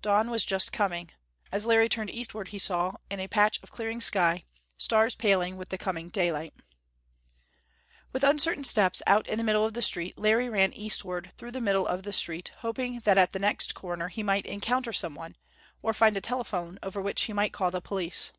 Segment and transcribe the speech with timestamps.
[0.00, 1.10] Dawn was just coming;
[1.52, 4.42] as Larry turned eastward he saw, in a patch of clearing sky,
[4.78, 6.54] stars paling with the coming daylight.
[8.10, 11.60] With uncertain steps, out in the middle of the street, Larry ran eastward through the
[11.60, 15.36] middle of the street, hoping that at the next corner he might encounter someone,
[15.82, 18.32] or find a telephone over which he might call the police.